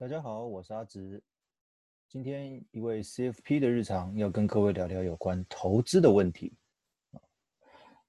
[0.00, 1.20] 大家好，我是阿直。
[2.08, 6.56] 今天一位 CFP 的日常要跟各位聊聊有关投资的问题。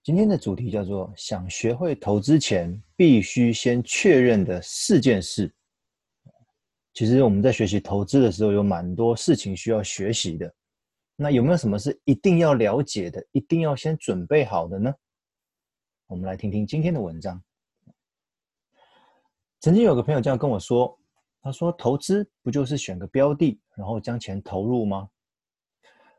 [0.04, 5.52] 今天的主题叫做“想学会投资前，必须先确认的四件事”。
[6.94, 10.53] 其实我们在学习投资的时候，有蛮多事情需要学习的。
[11.15, 14.94] 那有没有什么是一定要了解的，一定要先准备好的呢？
[16.05, 17.44] 我们来听听今天的文章。
[19.59, 20.95] 曾经有个朋友这样跟我说。
[21.41, 25.09] 他说：“投资不就是选个标的，然后将钱投入吗？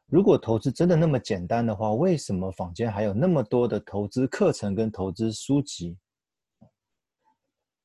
[0.06, 5.96] 如果投资真的那么简单的话，为什么坊间还有那么多的投资课程跟投资书籍？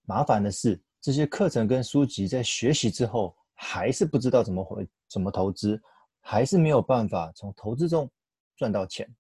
[0.04, 5.80] 麻烦的是，这些课程跟书籍在学习之后，还是不知道怎么回怎么投资，
[6.22, 8.10] 还是没有办法从投资中
[8.56, 9.14] 赚到钱。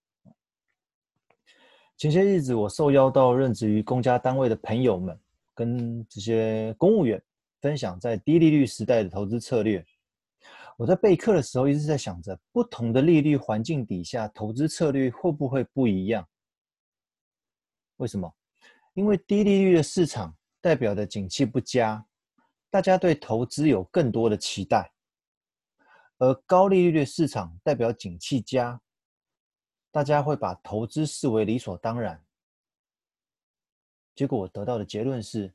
[1.97, 5.19] 前些日子，我受邀到任职于公家单位的朋友们，
[5.53, 7.21] 跟这些公务员。”
[7.65, 9.83] 分享在低利率时代的投资策略。
[10.77, 16.29] 我在备课的时候一直在想着，不同的利率环境底下，投资策略会不会不一样？
[17.95, 18.31] 为什么？
[18.93, 22.05] 因为低利率的市场代表的景气不佳，
[22.69, 24.83] 大家对投资有更多的期待；
[26.19, 28.79] 而高利率的市场代表景气佳，
[29.89, 32.23] 大家会把投资视为理所当然。
[34.13, 35.51] 结果我得到的结论是。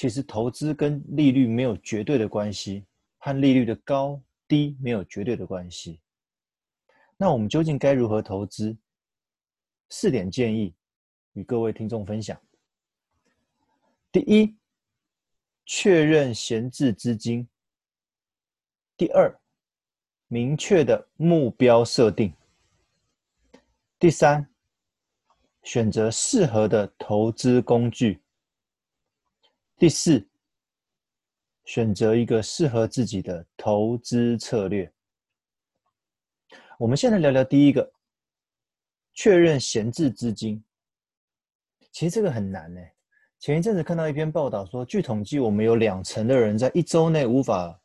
[0.00, 2.86] 其实投资跟利率没有绝对的关系，
[3.18, 6.00] 和利率的高低没有绝对的关系。
[7.18, 8.74] 那我们究竟该如何投资？
[9.90, 10.74] 四点建议
[11.34, 12.40] 与各位听众分享。
[14.10, 14.56] 第一，
[15.66, 17.46] 确认闲置资金。
[18.96, 19.38] 第二，
[20.28, 22.32] 明确的目标设定。
[23.98, 24.48] 第三，
[25.62, 28.18] 选择适合的投资工具。
[29.80, 30.22] 第四，
[31.64, 34.92] 选择一个适合自己的投资策略。
[36.78, 37.90] 我们现在聊聊第一个，
[39.14, 40.62] 确认闲置资金。
[41.92, 42.80] 其实这个很难呢。
[43.38, 47.80] 前一阵子看到一篇报道说，据统计，我们有两成的人在一周内无法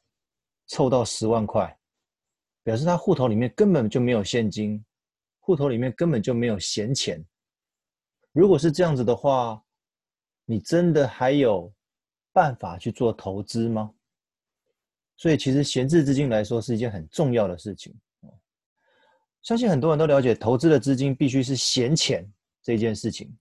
[0.68, 1.80] 凑到十万块，
[2.62, 4.84] 表示他户头里面根本就没有现金，
[5.40, 7.26] 户头里面根本就没有闲钱。
[8.34, 9.64] 如果是这样子的话，
[10.44, 11.74] 你真的还有
[12.36, 13.90] 办法去做投资吗？
[15.16, 17.96] 所以其实闲置资金来说是一件很重要的事情。
[19.42, 22.30] 相信很多人都了解，投资的资金必须是闲钱
[22.62, 23.34] 这件事情。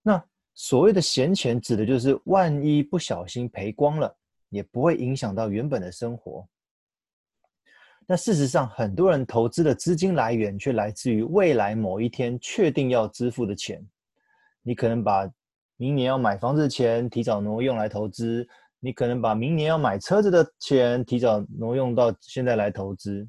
[0.00, 0.24] 那
[0.54, 4.16] 所谓的闲钱，指的就是万一不小心赔光了，
[4.48, 6.48] 也不会影响到原本的生活。
[8.06, 13.86] 但事实上，很多人投资的资金来源却来自于未来某一天确定要支付的钱。
[14.62, 15.30] 你可能把
[15.80, 18.46] 明年要买房子的钱提早挪用来投资，
[18.80, 23.24] 你可能把明年要买车子的钱提早挪用到现在来投资，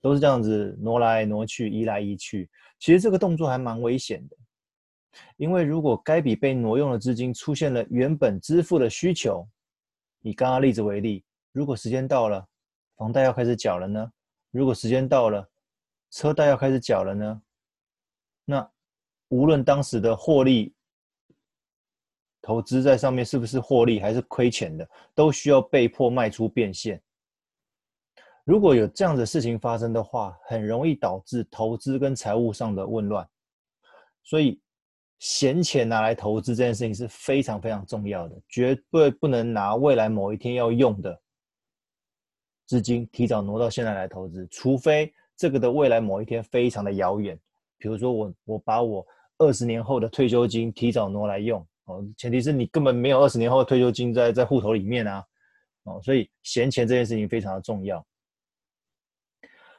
[0.00, 2.48] 都是这样子挪来挪去，移来移去。
[2.78, 4.36] 其实这个动作还蛮危险的，
[5.38, 9.44] 因为如果该笔被挪用的资金出现了原本支付的需求，
[10.22, 12.46] 以刚刚例子为例，如果时间到了，
[12.94, 14.12] 房贷要开始缴了呢？
[14.52, 15.50] 如果时间到了，
[16.12, 17.42] 车贷要开始缴了呢？
[18.44, 18.70] 那
[19.30, 20.72] 无论当时的获利。
[22.42, 27.00] 投资在上面是不是获利还是亏钱的，都需要被迫卖出变现。
[28.44, 33.28] 如果有这样的事情发生的话，很容易导致投资跟财务上的混乱。
[34.22, 34.60] 所以，
[35.18, 41.20] 闲钱拿来投资这件事情是非常非常重要的，绝对不能拿未来某一天要用的
[42.66, 47.38] 资金提早挪到现在来投资，除非这个的未来某一天非常的遥远。
[47.76, 49.06] 比如说我，我把我
[49.38, 51.64] 二十年后的退休金提早挪来用。
[51.90, 55.26] 哦，前提是你根本没有二十年后的退休金在在户头里面啊，
[55.82, 58.04] 哦，所以闲钱这件事情非常的重要。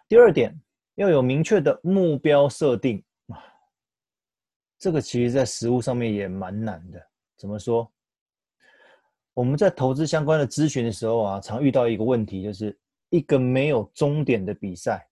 [0.08, 0.54] 第二点，
[0.96, 3.40] 要有明确的目标设定啊，
[4.78, 7.02] 这个其实在实务上面也蛮难的。
[7.38, 7.90] 怎么说？
[9.34, 12.78] 我们在投资相关的咨询的时候啊，常遇到一个问题，就是
[13.10, 15.08] 一个没有终点的比赛。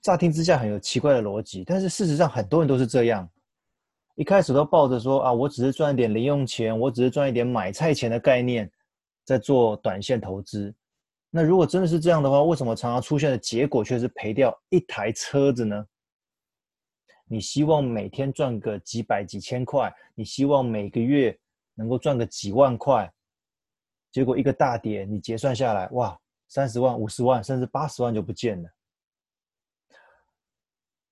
[0.00, 3.28] 乍听之下很有奇怪的逻辑，但是事实上很多人都是这样。
[4.16, 8.70] 一开始都抱着说啊，我只是赚一点零用钱，我只是赚一点买菜钱的概念，
[9.24, 10.72] 在做短线投资。
[11.30, 15.84] 那如果真的是这样的话，为什么常常出现的结果却是赔掉一台车子呢？
[17.26, 21.36] 你希望每天赚个几百几千块，你希望每个月
[21.74, 23.12] 能够赚个几万块，
[24.12, 26.16] 结果一个大跌，你结算下来，哇，
[26.46, 28.70] 三十万、五十万，甚至八十万就不见了。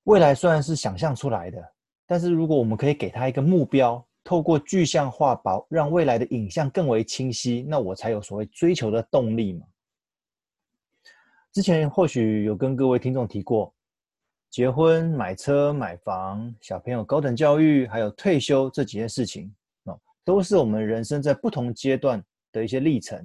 [0.04, 1.71] 未来虽然是想象出来的。
[2.06, 9.66] 但是，如果我们可以给他一个目标，透过具象化保让未来的影像更为清晰，那我才有所谓追求的动力嘛。
[11.52, 13.72] 之前或许有跟各位听众提过，
[14.50, 19.54] 结婚、买车、买房、小朋友高等教育，还有退休这几件事情
[19.84, 22.22] 啊，都是我们人生在不同阶段
[22.52, 23.18] 的一些历程。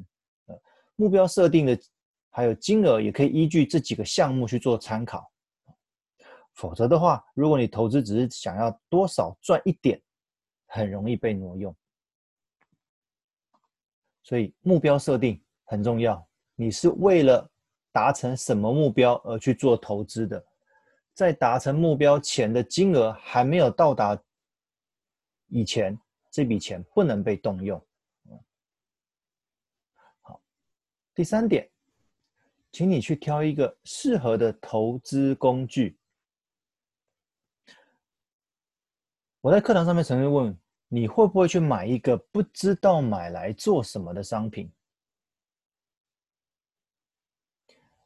[0.47, 0.55] 呃，
[0.95, 1.77] 目标设定的
[2.29, 5.29] 还有金额，也可以依据这几个项目去做参考。
[6.57, 10.01] 否则的话，如果你投资只是想要多少赚一点，
[10.65, 11.73] 很容易被挪用。
[14.23, 16.27] 所以目标设定很重要。
[16.55, 17.49] 你是为了
[17.91, 20.43] 达成什么目标而去做投资的？
[21.13, 24.19] 在达成目标前的金额还没有到达
[25.49, 25.97] 以前，
[26.31, 27.79] 这笔钱不能被动用。
[30.21, 30.41] 好，
[31.13, 31.69] 第三点，
[32.71, 35.97] 请你去挑一个适合的投资工具。
[39.41, 40.57] 我在课堂上面曾经问，
[40.87, 44.71] 你会不会去买一个不知道买来做什么的商品？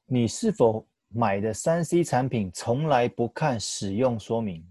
[0.05, 4.69] 你是否买的 3C 产品从来不看使用说明？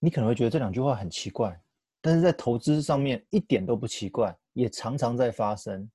[0.00, 1.62] 你可能会觉得这两句话很奇怪，
[2.00, 5.88] 但是在投资上面一点都不奇怪，也常常在发生。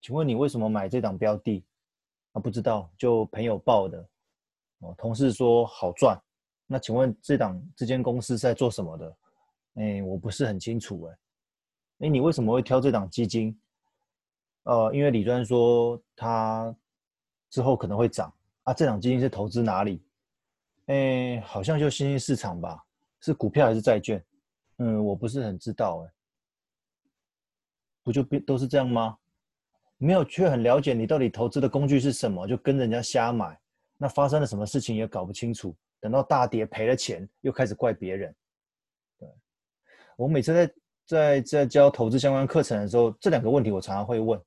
[0.00, 1.62] 请问你为什么买这档标的？
[2.32, 4.08] 啊，不知道，就朋友报的，
[4.78, 6.18] 哦，同事说好赚。
[6.66, 9.16] 那请问这档这间公司是在做什么的？
[9.74, 11.18] 哎，我不是很清楚哎。
[12.00, 13.56] 哎，你为什么会挑这档基金？
[14.64, 16.74] 呃，因为李专说它
[17.50, 18.32] 之后可能会涨
[18.64, 18.74] 啊。
[18.74, 20.02] 这档基金是投资哪里？
[20.86, 22.84] 哎，好像就新兴市场吧？
[23.20, 24.24] 是股票还是债券？
[24.78, 26.12] 嗯，我不是很知道哎。
[28.02, 29.16] 不就变都是这样吗？
[29.98, 33.58] 没有却很了解你到底投资的工具是什么，就跟人家瞎买，
[33.96, 35.74] 那发生了什么事情也搞不清楚。
[36.06, 38.32] 等到大跌赔了钱，又开始怪别人。
[39.18, 39.28] 对，
[40.16, 40.74] 我每次在
[41.04, 44.40] 在在教投资相关课程的时候，这两个问题我常常会问。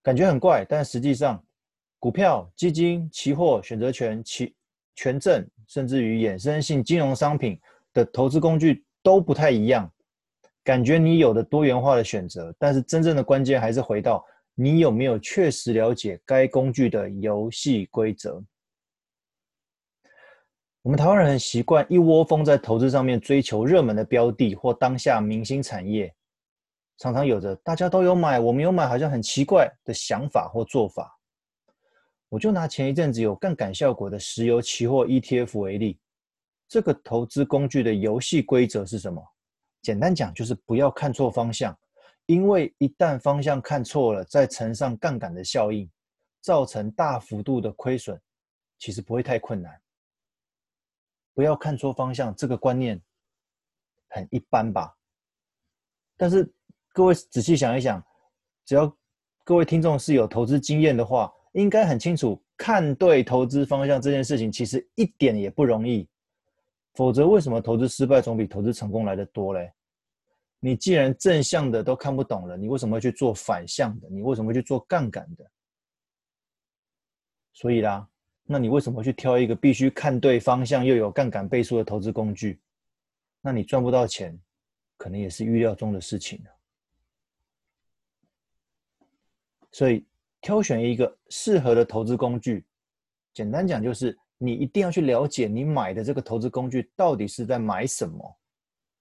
[0.00, 1.44] 感觉很怪，但实际上，
[1.98, 4.54] 股票、基金、期货、选择权、期
[4.94, 7.60] 权证，甚至于衍生性金融商品
[7.92, 9.92] 的投资工具都不太一样。
[10.62, 18.40] 感觉你有的多元化的选择，但是真正的关键还是回到你有没有确实了解该工具的游戏规则。
[20.82, 26.14] 我们台湾人很习惯一窝蜂在投资上面追求热门的标的或当下明星产业，
[26.98, 31.18] 常常有着大家都有买，我没有买，好像很奇怪的想法或做法。
[32.28, 35.98] 我就拿前一阵子有杠杆效果的石油期货 ETF 为例，
[36.68, 39.22] 这个投资工具的游戏规则是什么？
[39.82, 41.76] 简单讲就是不要看错方向，
[42.26, 45.90] 因为一旦方向看错了，再乘上杠杆的效应，
[46.40, 48.20] 造成大幅度的亏损，
[48.78, 49.80] 其实不会太困难。
[51.38, 53.00] 不要看错方向，这个观念
[54.08, 54.92] 很一般吧？
[56.16, 56.52] 但是
[56.88, 58.04] 各位仔细想一想，
[58.64, 58.92] 只要
[59.44, 66.08] 各位听众是有投资经验的话，应该很清楚，看对投资方向这件事情其实一点也不容易。
[66.94, 69.72] 否则，为什么投资失败总比投资成功来得多嘞？
[70.58, 74.08] 你既然正向的都看不懂了，你为什么去做反向的？
[74.10, 75.48] 你为什么去做杠杆的？
[77.52, 78.08] 所以啦。
[78.50, 82.58] 那你为什么去挑一个必须看对方向又有杠杆倍数的投资工具？
[83.42, 84.36] 那你赚不到钱，
[84.96, 86.42] 可能也是预料中的事情。
[89.70, 90.02] 所以，
[90.40, 92.64] 挑选一个适合的投资工具，
[93.34, 98.38] 简单讲就是你一定要去了解你买的这个投资工具到底是在买什么。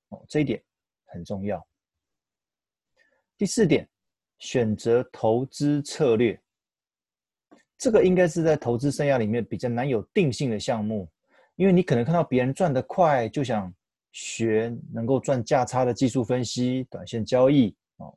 [0.09, 0.61] 哦，这一点
[1.05, 1.65] 很重要。
[3.37, 3.87] 第四点，
[4.39, 6.37] 选择投资策略。
[7.77, 11.07] 这个应该是在投资生涯里面比较难有定性的项目，
[11.55, 13.71] 因为你可能看到别人赚得快，就想
[14.11, 18.11] 学能够赚价差的技术分析、短线交易哦。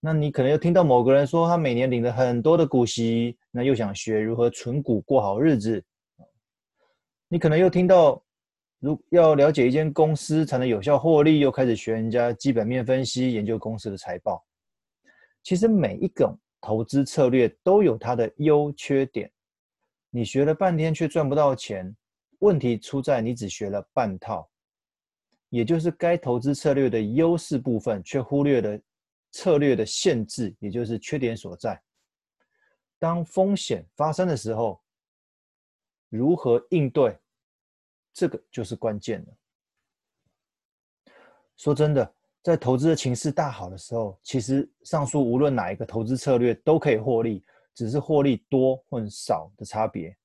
[0.00, 5.80] 那你可能又听到某个人说他每年领了很多的股息，那又想学如何存股过好日子。
[7.28, 8.20] 你可能又听到，
[8.80, 14.44] 如要了解一间公司才能有效获利，又开始学人家基本面分析，研究公司的财报。
[15.44, 16.36] 其实每一种。
[16.66, 19.30] 投资策略都有它的优缺点，
[20.10, 21.96] 你学了半天却赚不到钱，
[22.40, 24.50] 问题出在你只学了半套，
[25.48, 28.80] 也就是该投资策略的优势部分，却忽略了
[29.30, 31.80] 策略的限制，也就是缺点所在。
[32.98, 34.82] 当风险发生的时候，
[36.08, 37.16] 如何应对，
[38.12, 39.36] 这个就是关键了。
[41.56, 42.15] 说真的。
[42.46, 50.16] 在投资的情势大好的时候，其实上述无论哪一个投资策略都可以获利，只是获利多或少的差别。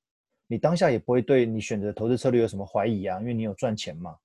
[0.45, 4.15] 你当下也不会对你选择投资策略有什么怀疑啊，因为你有赚钱嘛。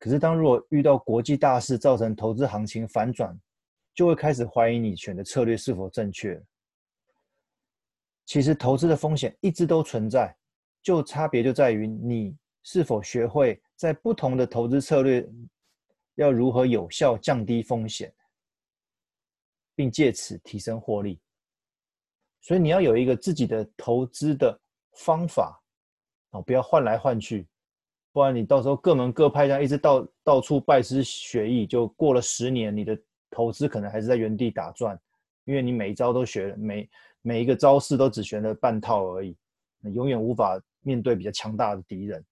[0.00, 3.38] 可是当如果遇到国际大事造成投资行情反转，
[3.94, 6.42] 就会开始怀疑你选的策略是否正确。
[8.24, 10.36] 其实投资的风险一直都存在，
[10.82, 15.24] 就差别就在于你是否学会在不同的投资策略
[16.16, 18.12] 要如何有效降低风险，
[19.74, 21.18] 并借此提升获利。
[22.42, 24.58] 所以你要有一个自己的投资的
[24.92, 25.60] 方法
[26.30, 27.46] 哦，不要换来换去，
[28.12, 32.98] 不然你到时候各门各派这样一直到到处拜师学艺，就过了十年，你的
[33.30, 34.98] 投资可能还是在原地打转，
[35.44, 36.88] 因为你每一招都学了，每
[37.20, 39.36] 每一个招式都只学了半套而已，
[39.82, 42.24] 永远无法面对比较强大的敌人。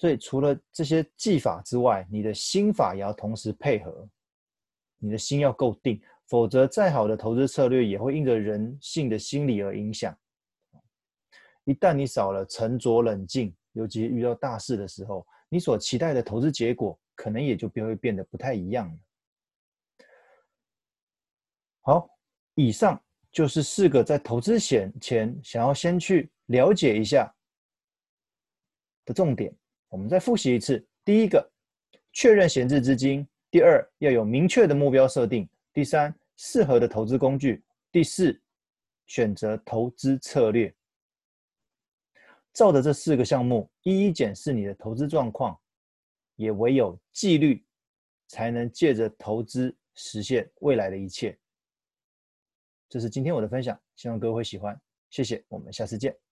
[0.00, 4.08] 所以除了这些技法之外，你的心法也要同时配合，
[4.96, 10.18] 你的心要够定，否则再好的投资策略也会因着人性的心理而影响。
[11.64, 18.98] 一旦你少了沉着冷静，尤其遇到大事的时候，你所期待的投资结果可能也就会变得不太一样了。
[21.82, 22.08] 好，
[22.54, 22.98] 以上
[23.30, 27.30] 就是四个在投资前前想要先去了解一下
[29.04, 29.54] 的重点。
[29.90, 31.52] 我们再复习一次：第一个，
[32.12, 38.40] 确认闲置资金；第二，要有明确的目标设定；第三，适合的投资工具；第四，
[39.06, 40.72] 选择投资策略。
[42.52, 45.58] 照着这四个项目一一检视你的投资状况，
[46.36, 47.64] 也唯有纪律，
[48.28, 51.36] 才能借着投资实现未来的一切。
[52.88, 54.80] 这是今天我的分享，希望各位会喜欢。
[55.10, 56.29] 谢谢，我们下次见。